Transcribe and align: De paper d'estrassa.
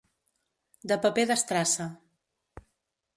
De 0.91 0.97
paper 1.03 1.25
d'estrassa. 1.31 1.87